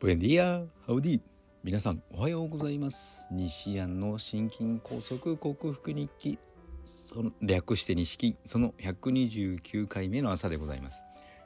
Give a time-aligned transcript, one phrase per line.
[0.00, 1.20] ブレンディアハウディ
[1.62, 3.26] 皆さんおはようございます。
[3.30, 6.38] 西安の心筋梗塞克服日記
[6.84, 11.02] その略して錦その129回目の朝でございます。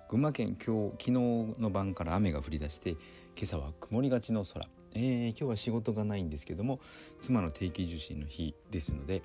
[0.08, 1.12] 群馬県今日昨日
[1.60, 2.98] の晩から雨が降り出して今
[3.42, 6.80] 朝は曇りがちの空、えー、今日は仕事がないんですけども
[7.20, 9.22] 妻の定期受診の日ですので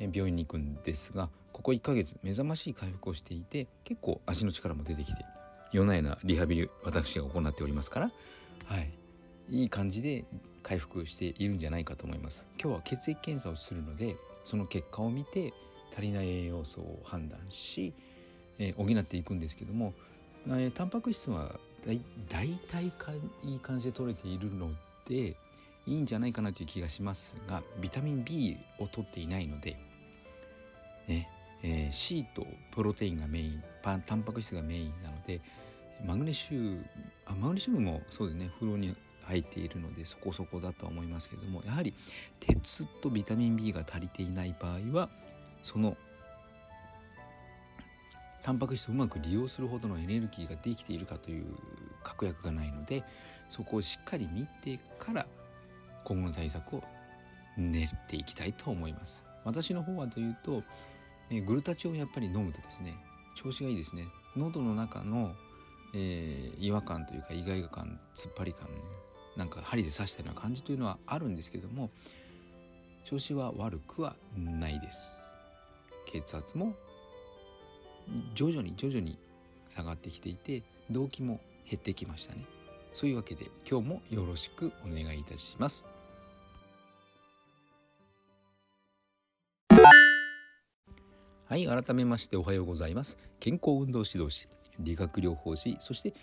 [0.00, 5.24] 病院に行くんですがここ1ヶ月目覚ましい回復をしていて結構足の力も出てきて
[5.72, 8.10] 夜な夜なリハビリ私が行っておりますから
[8.64, 8.90] はい。
[9.50, 10.24] いい感じで
[10.62, 12.48] 回復しているんじゃないかと思います。
[12.60, 15.52] 今日は血液検査をするのでその結果を見て
[15.92, 17.92] 足りない栄養素を判断し、
[18.58, 19.94] えー、補っていくんですけども、
[20.48, 21.52] えー、タンパク質は
[21.84, 23.12] 大体か
[23.44, 24.70] いい感じで取れているの
[25.08, 25.36] で
[25.86, 29.76] いいんじゃないかなという気がしますがビタミン B を取っていないので、
[31.06, 31.28] ね
[31.62, 35.40] えー、C とプロテインがメインパンタンパク質がメインなので
[36.04, 36.86] マグネシウム
[37.26, 38.50] あマグネシウムもそうでね。
[38.58, 38.94] 風呂に
[39.26, 41.94] 入っているのでそこそこだとは思いますけれどもやはり
[42.40, 45.08] 鉄とビタミン B が足りていない場合は
[45.62, 45.96] その
[48.42, 51.46] タンパク質をうまく利用するほどのエネルギーができているかという
[52.04, 53.02] 確約がないので
[53.48, 55.26] そこをしっかり見てから
[56.04, 56.82] 今後の対策を
[57.56, 59.24] 練っていきたいと思います。
[59.44, 60.62] 私の方はというと
[61.46, 62.94] グルタチオンやっぱり飲むとですね
[63.34, 64.04] 調子がいいですね。
[64.36, 65.34] 喉の中の
[65.98, 68.68] えー、違和感というか意外感突っ張り感
[69.34, 71.90] なんか針で刺したような感じというのはあるんですけども
[73.04, 75.22] 調子は悪くはないです。
[76.06, 76.74] 血圧も
[78.34, 79.18] 徐々に徐々に
[79.68, 82.44] 下がってきていて動悸も減ってきましたね。
[82.92, 85.86] そういうわけで今日もよろしくお願いいたします。
[91.48, 93.16] はい改めましておはようございます。
[93.40, 94.48] 健康運動指導士
[94.80, 96.14] 理学療法士そして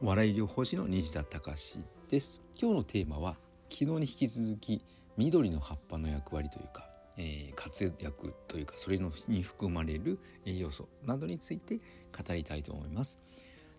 [0.00, 2.42] 笑い療法士の虹田隆です。
[2.58, 3.36] 今日のテーマは
[3.68, 4.82] 昨日に引き続き
[5.16, 13.20] 緑の葉っぱの役割というか、えー、活躍というかそれのに含まれる栄養素などについて語りたいと思います。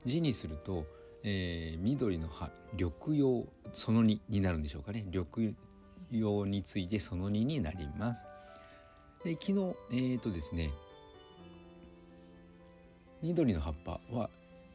[0.05, 0.85] 字にすると、
[1.23, 5.03] えー、緑の葉緑葉その2になるんでしょうかね。
[5.07, 5.55] 緑
[6.11, 8.27] 葉についてその2になります。
[9.23, 10.71] で昨日えっ、ー、とですね
[13.23, 14.29] 緑の葉っぱは、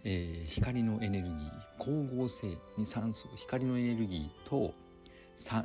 [0.04, 1.34] えー、光のエネルギー
[1.78, 2.46] 光合成
[2.78, 4.72] に酸素光のエネルギーと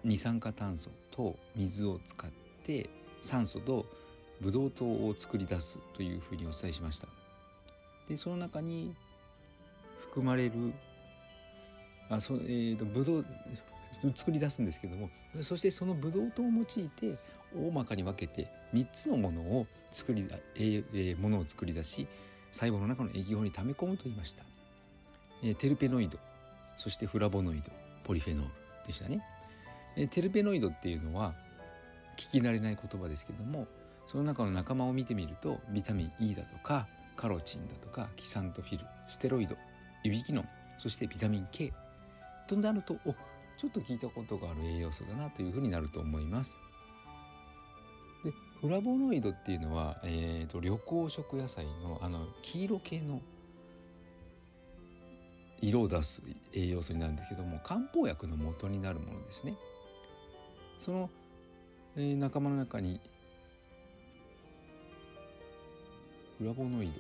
[0.04, 2.32] 二酸化炭素と水を使っ
[2.66, 2.90] て
[3.22, 3.86] 酸素と
[4.42, 7.08] ブドウ糖を作り出すというふうにお伝えしました。
[8.10, 8.96] でその中に
[10.00, 10.74] 含まれる
[12.10, 13.26] あそ、えーと、ブドウ
[14.16, 15.10] 作り出すんですけども
[15.44, 17.18] そしてそのブドウ糖を用いて
[17.56, 22.08] 大まかに分けて3つのものを作り、えーえー、ものを作り出し
[22.52, 24.44] 細胞の中の液法に溜め込むと言いました、
[25.44, 26.18] え、テルペノイド
[26.78, 27.72] そしてフラボノイド
[28.04, 28.52] ポリフェノール
[28.88, 29.22] でしたね、
[29.96, 31.34] え、テルペノイドっていうのは
[32.18, 33.68] 聞き慣れない言葉ですけども
[34.06, 39.56] その中の仲間を見てみるとビタミン E だとかカロチンだとかキサントフィルステロイド
[40.04, 40.44] いびきの
[40.78, 41.72] そしてビタミン K
[42.48, 43.14] となるとお
[43.58, 46.58] ちょっと聞いたことがある栄養素だなというふうになると思います。
[48.62, 53.20] フラボノイドっていうのは、えーと、緑黄色野菜のあの黄色系の
[55.60, 56.22] 色を出す
[56.54, 59.56] 栄養素になるんですけども漢方薬の元になるものですね。
[60.78, 61.10] その、
[61.96, 63.00] えー、仲間の中に
[66.38, 66.92] フラボノイ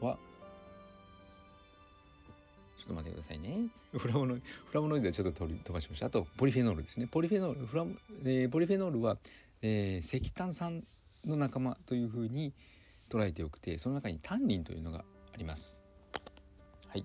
[0.00, 0.16] ドは
[2.78, 3.66] ちょっと待ってくださいね。
[3.92, 6.06] フラボノイフラボノイドはちょっと取り飛ばしました。
[6.06, 7.08] あとポリフェノールですね。
[7.10, 7.84] ポリフェノールフラ、
[8.24, 9.16] えー、ポリフェノールは
[9.62, 10.84] えー、石炭酸
[11.26, 12.54] の仲間というふうに
[13.10, 15.04] 捉えておくてその中にタンニンというのが
[15.34, 15.80] あります。
[16.88, 17.04] はい、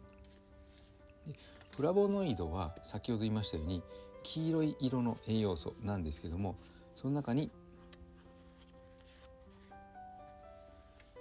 [1.27, 1.35] で
[1.75, 3.83] フラボノイドは先ほど言いましたように
[4.23, 6.55] 黄色い色の栄養素なんですけども
[6.95, 7.51] その中に、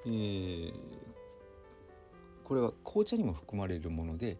[0.06, 0.72] えー、
[2.44, 4.38] これは紅茶にも含まれるもので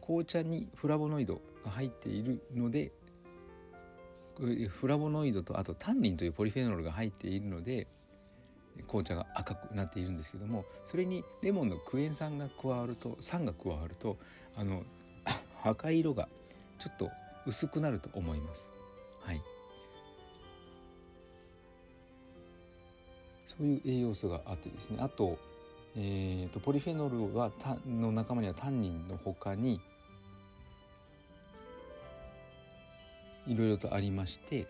[0.00, 2.92] 紅茶にフラボノイドが入っているので
[4.68, 7.86] フラボノイドとあとタンニンというポリフェノールが入っているので
[8.86, 14.16] 紅茶が赤くなっているんですけどもそれにレモンのクエン酸が加わると酸が加わると
[14.56, 14.82] あの
[15.62, 16.28] 赤い色が
[16.78, 17.10] ちょっと
[17.46, 18.70] 薄くなると思います。
[19.20, 19.42] はい、
[23.46, 25.38] そういう栄養素があってですねあと,、
[25.96, 27.52] えーと、ポリフェノールは
[27.86, 29.80] の仲間にはタンニンの他に
[33.46, 34.66] いろいろとありまして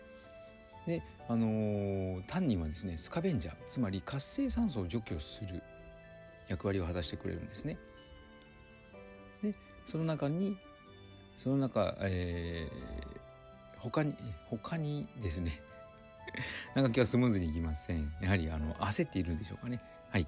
[0.85, 5.61] であのー、タンニンはですねスカベンジャーつまり活性酸素を除去する
[6.49, 7.77] 役割を果たしてくれるんですね。
[9.41, 9.55] で
[9.85, 10.57] その中に
[11.37, 14.15] その中、えー、他に
[14.49, 15.61] 他にですね
[16.75, 18.11] なんか今日はスムーズにいきません。
[18.21, 19.79] やはりあの焦っているんでしょうかね。
[20.09, 20.27] はい。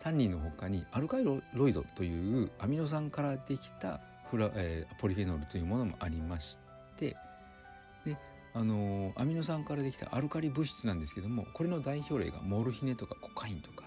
[0.00, 4.00] タンニンの他にアルカイロイドというアミノ酸からできた
[4.30, 6.58] フラ、えー、ポリフェノールというものもありまし
[6.96, 7.16] て
[8.04, 8.16] で
[8.54, 13.84] あのー、アミノ酸からできたアルカリ物質なんですけどもこれの代表例がモルヒネとかコカインとか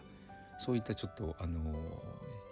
[0.59, 1.73] そういったちょっとあのー、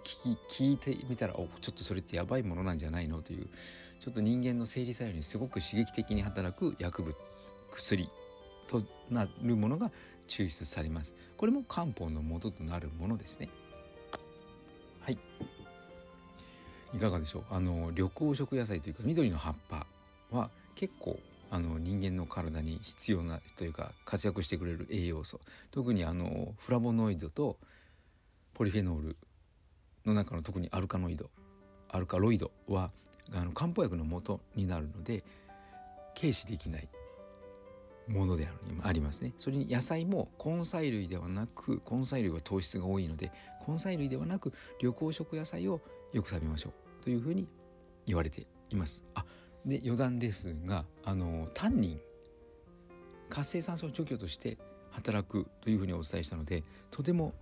[0.04, 3.22] 聞き聞いてみたらおちょっとそれってやばいものなんじゃないの？
[3.22, 3.46] という
[4.00, 7.14] ちょっと人間の生理作用にすごく刺激的に働く薬物
[7.70, 8.08] 薬
[8.66, 9.90] となるものが
[10.26, 11.14] 抽出されます。
[11.36, 13.48] これも漢方の元となるものですね。
[15.00, 15.18] はい。
[16.94, 17.44] いかがでしょう？
[17.50, 19.86] あの緑黄色野菜というか緑の葉っぱ
[20.30, 21.18] は結構
[21.50, 25.40] あの人間の体に必要なというか活躍してくれる栄養素。
[25.70, 27.56] 特にあのフラボノイドと
[28.54, 29.16] ポリフェノール
[30.04, 31.30] の中の特にアルカノイド
[31.90, 32.90] アルカロイドは
[33.34, 35.24] あの漢方薬の元になるので
[36.18, 36.88] 軽視できない
[38.08, 39.34] ものであるありますね。
[39.38, 43.30] それに野菜も根菜類ではなく根菜類は糖質が多いので
[43.66, 44.52] 根菜類ではなく
[44.82, 45.80] 緑黄色野菜を
[46.12, 47.48] よく食べましょうというふうに
[48.06, 49.02] 言われています。
[49.14, 49.24] あ
[49.66, 52.00] で余談ですがあのタンニン
[53.28, 54.56] 活性酸素除去として
[54.90, 57.34] 働くというふうにお伝えしたのでとても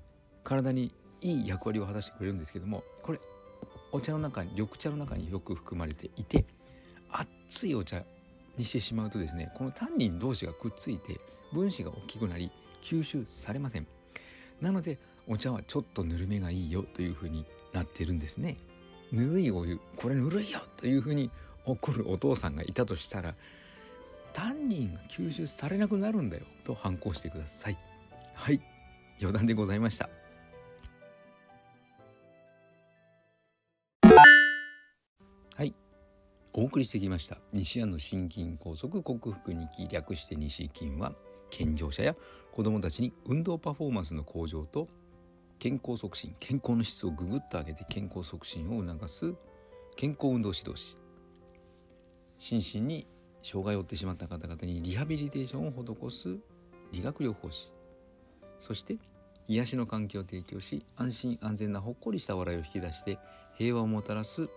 [0.42, 3.20] 体にいい役割を果たしてくれるんですけどもこれ
[3.92, 6.44] お茶の中に緑茶の中によく含まれていて
[7.10, 8.02] 熱いお茶
[8.56, 11.20] にしてしまうとですねこのタンニン同士がくっついて
[11.52, 12.50] 分子が大きくなり
[12.82, 13.86] 吸収されません。
[14.60, 14.98] なので
[15.28, 17.44] お茶はちょっとぬるめがいいよというふうに
[17.76, 18.56] なってるんですね。
[19.12, 21.30] ぬるいお湯これぬるいよというふうに
[21.66, 23.34] 怒るお父さんがいたとしたら
[24.32, 27.78] タンニンが吸収されなくなるんだよと反抗してください。
[28.34, 28.60] はい
[29.20, 30.08] 余談でございました。
[35.54, 35.74] はい
[36.54, 37.38] お送りしてきました。
[37.52, 41.12] 西安の心筋梗塞克服日記略して西筋は
[41.50, 42.14] 健常者や
[42.52, 44.88] 子どもたちに運動パフォーマンスの向上と
[45.58, 49.34] 健康促進健康の質をぐぐっと上げて健康促進を促す
[49.96, 50.96] 健康運動指導士。
[52.38, 53.06] 心身に
[53.42, 56.36] 障害を負ってしまった方々にリハビリテーションを施す
[56.92, 57.72] 理学療法士。
[58.58, 58.98] そして
[59.48, 63.18] 癒しの環境を提供し安心安全なほっこりした笑いを引き出して
[63.56, 64.48] 平和をもたらす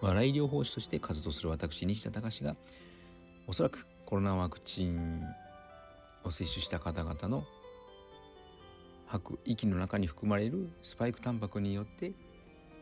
[0.00, 2.56] 笑い療法士として活動する私西田隆が
[3.46, 5.22] おそらくコロナワクチン
[6.24, 7.44] を接種した方々の
[9.06, 12.12] 吐く息の中に含まれるスパイクタンパクによって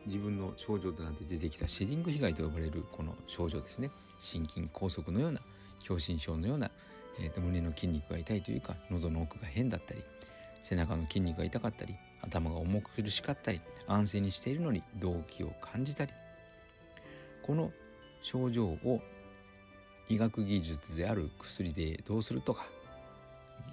[0.07, 3.91] 自分の症状となって出てきたシェディング被害と呼ばれるこの症状ですね。
[4.19, 5.41] 心筋梗塞のような
[5.79, 6.71] 狭心症のような、
[7.21, 10.03] えー、と胸の筋肉が痛いというか喉の奥が変だったり
[10.61, 16.13] 背中の筋肉が痛かったり頭が重く苦しかったり安静にしているのに動悸を感じたり。
[17.43, 17.71] この
[18.23, 19.03] 症状を
[20.09, 22.67] 医学技術である薬でどうするとか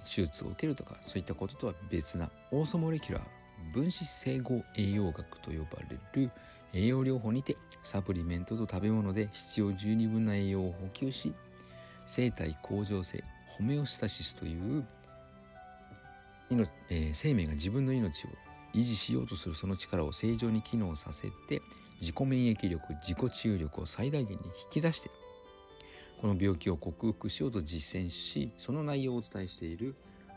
[0.04, 3.24] 手術を受けるとかそういったこととは別なオーソモレキュラー
[3.72, 6.30] 分子整合栄養学と呼ばれる
[6.74, 11.32] 栄養療法にてサプリメントと食べ物で必要十二分な栄養を補給し
[12.06, 14.84] 生体向上性ホメオスタシスという
[16.92, 18.28] えー、生命が自分の命を
[18.74, 21.60] 維持しようとするその力を正常に機能させて
[22.00, 25.10] 自己免疫力自己治癒力を最大限に引き出して
[26.22, 29.96] この病気を克服しようと実践しその内容をお伝えしている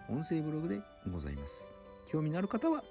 [0.10, 0.80] 音声ブログで
[1.12, 1.68] ございます。
[2.08, 2.84] 興味のある方は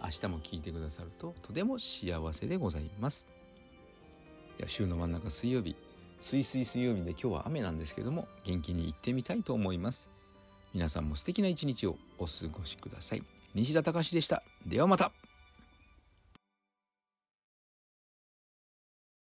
[0.00, 3.26] 明日も聞いてくださるととても幸せでございます。
[4.60, 5.74] いや週の真ん中水曜日
[6.20, 10.08] 水水水曜日で今日は雨なんですけども元気に行ってみたいと思います。
[10.72, 13.24] 皆さんも素敵な一日をお過ごしください。
[13.56, 14.44] 西田隆でした。
[14.64, 15.10] ではまた。